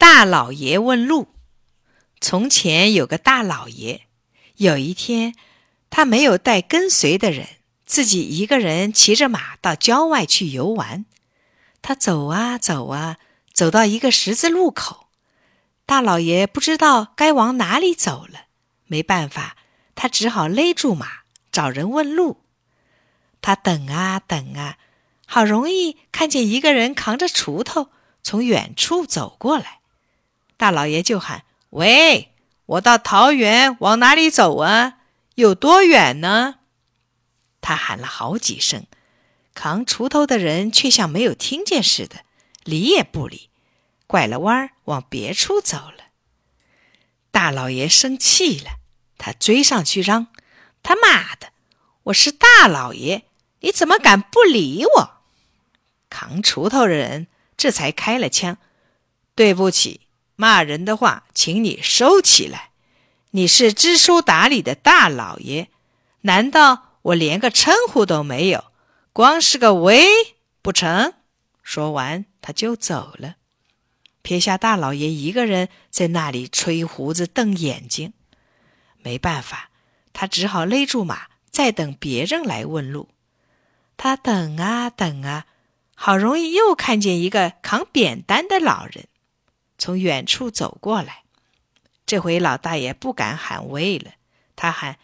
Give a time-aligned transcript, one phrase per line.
[0.00, 1.28] 大老爷问路。
[2.22, 4.06] 从前有个大老爷，
[4.56, 5.34] 有一天，
[5.90, 7.46] 他没有带跟随的人，
[7.84, 11.04] 自己一个人骑着马到郊外去游玩。
[11.82, 13.18] 他走啊走啊，
[13.52, 15.08] 走到一个十字路口，
[15.84, 18.46] 大老爷不知道该往哪里走了，
[18.86, 19.58] 没办法，
[19.94, 21.08] 他只好勒住马，
[21.52, 22.40] 找人问路。
[23.42, 24.78] 他等啊等啊，
[25.26, 27.90] 好容易看见一个人扛着锄头
[28.22, 29.79] 从远处走过来。
[30.60, 32.34] 大老爷就喊：“喂，
[32.66, 34.98] 我到桃园，往哪里走啊？
[35.36, 36.56] 有多远呢？”
[37.62, 38.84] 他喊了好几声，
[39.54, 42.26] 扛锄头的人却像没有听见似的，
[42.62, 43.48] 理也不理，
[44.06, 46.10] 拐了弯儿往别处走了。
[47.30, 48.72] 大老爷生气了，
[49.16, 50.26] 他追上去嚷
[50.84, 51.52] ：“他妈的，
[52.02, 53.22] 我是大老爷，
[53.60, 55.22] 你怎么敢不理我？”
[56.10, 58.58] 扛锄头的人这才开了枪
[59.34, 60.02] ：“对不起。”
[60.40, 62.70] 骂人的话，请你收起来。
[63.32, 65.68] 你是知书达理的大老爷，
[66.22, 68.64] 难道我连个称呼都没有，
[69.12, 70.06] 光是个喂
[70.62, 71.12] 不成？
[71.62, 73.34] 说完，他就走了，
[74.22, 78.14] 撇下大老爷一个人在那里吹胡子瞪眼睛。
[79.02, 79.68] 没办法，
[80.14, 83.10] 他只好勒住马，再等别人来问路。
[83.98, 85.44] 他等啊等啊，
[85.94, 89.04] 好容易又看见一个扛扁担的老人。
[89.80, 91.22] 从远处走过来，
[92.04, 94.10] 这回老大爷不敢喊喂了，
[94.54, 94.98] 他喊：“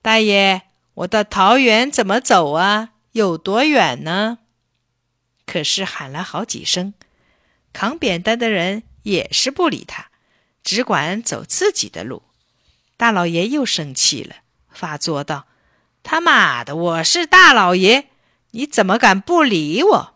[0.00, 0.62] 大爷，
[0.94, 2.90] 我到桃园怎么走啊？
[3.10, 4.38] 有多远呢？”
[5.44, 6.94] 可是喊了好几声，
[7.72, 10.12] 扛扁担的人也是不理他，
[10.62, 12.22] 只管走自己的路。
[12.96, 14.36] 大老爷又生气了，
[14.70, 15.48] 发作道
[16.04, 18.10] ：“他妈的，我是大老爷，
[18.52, 20.14] 你怎么敢不理我？”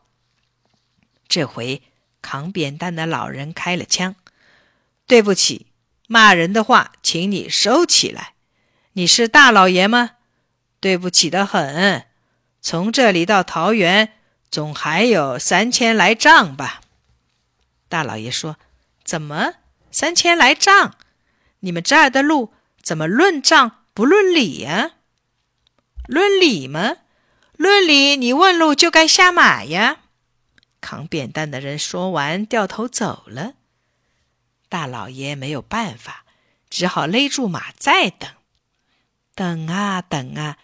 [1.26, 1.82] 这回。
[2.22, 4.16] 扛扁担的老人开了枪。
[5.06, 5.66] 对不起，
[6.06, 8.34] 骂人的话，请你收起来。
[8.92, 10.10] 你是大老爷吗？
[10.80, 12.06] 对不起的很。
[12.60, 14.12] 从这里到桃园，
[14.50, 16.80] 总还有三千来丈吧？
[17.88, 18.56] 大老爷说
[19.04, 19.54] ：“怎么
[19.90, 20.94] 三千来丈？
[21.60, 24.90] 你们这儿的路怎么论丈不论里呀？
[26.06, 26.96] 论理吗？
[27.56, 29.98] 论理，你问路就该下马呀。”
[30.80, 33.54] 扛扁担的人说完，掉头走了。
[34.68, 36.24] 大老爷没有办法，
[36.68, 38.30] 只好勒住马，再等。
[39.34, 40.58] 等啊等啊，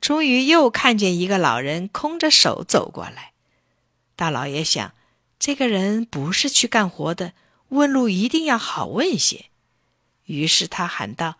[0.00, 3.32] 终于又看见一个老人空着手走过来。
[4.14, 4.92] 大老爷想，
[5.38, 7.32] 这个人不是去干活的，
[7.68, 9.46] 问路一定要好问些。
[10.24, 11.36] 于是他喊道：“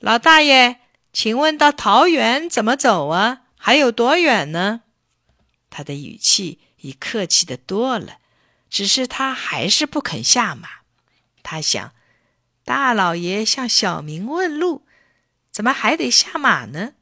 [0.00, 0.80] 老大爷，
[1.12, 3.42] 请问到桃园怎么走啊？
[3.56, 4.82] 还有多远呢？”
[5.70, 6.58] 他的语气。
[6.82, 8.18] 已客气的多了，
[8.70, 10.68] 只是他还是不肯下马。
[11.42, 11.92] 他想，
[12.64, 14.86] 大老爷向小民问路，
[15.50, 16.92] 怎么还得下马呢？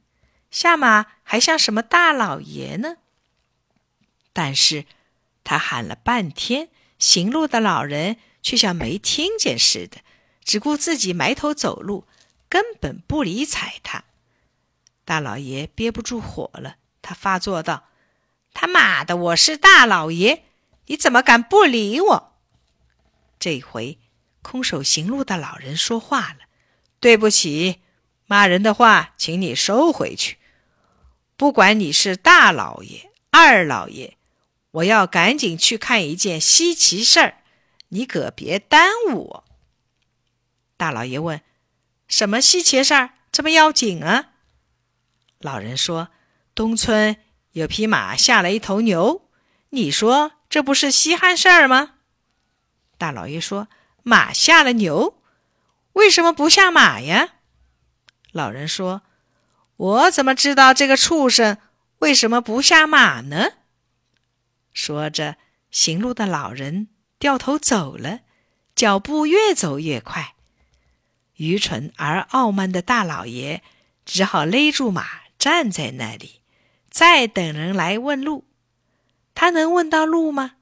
[0.49, 2.97] 下马还像什么大老爷呢？
[4.33, 4.85] 但是，
[5.43, 9.97] 他喊了半天，行路的老人却像没听见似的，
[10.43, 12.07] 只顾自己埋头走路，
[12.49, 14.03] 根本不理睬他。
[15.05, 17.87] 大老爷憋不住火了，他发作道。
[18.53, 19.17] 他妈的！
[19.17, 20.43] 我是大老爷，
[20.85, 22.33] 你怎么敢不理我？
[23.39, 23.97] 这回
[24.41, 26.39] 空手行路的老人说话了
[26.99, 27.81] ：“对不起，
[28.25, 30.37] 骂人的话，请你收回去。
[31.35, 34.17] 不管你是大老爷、二老爷，
[34.71, 37.43] 我要赶紧去看一件稀奇事儿，
[37.89, 39.45] 你可别耽误我。”
[40.77, 41.41] 大老爷问
[42.07, 43.11] ：“什么稀奇事儿？
[43.31, 44.33] 这么要紧啊？”
[45.39, 46.09] 老人说
[46.53, 47.17] ：“东村。”
[47.53, 49.29] 有匹马下了一头牛，
[49.69, 51.95] 你说这不是稀罕事儿吗？
[52.97, 53.67] 大老爷说
[54.03, 55.21] ：“马下了牛，
[55.93, 57.35] 为什么不下马呀？”
[58.31, 59.01] 老人说
[59.75, 61.57] ：“我怎么知道这个畜生
[61.99, 63.53] 为什么不下马呢？”
[64.71, 65.37] 说着，
[65.71, 66.87] 行路的老人
[67.19, 68.19] 掉头走了，
[68.75, 70.35] 脚步越走越快。
[71.35, 73.63] 愚蠢而傲慢的大老爷
[74.05, 76.40] 只好勒住马，站在那里。
[76.91, 78.43] 再等人来问路，
[79.33, 80.57] 他能问到路吗？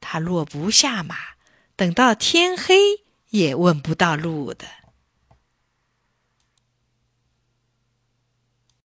[0.00, 1.16] 他若不下马，
[1.76, 2.74] 等到天黑
[3.30, 4.66] 也问不到路的。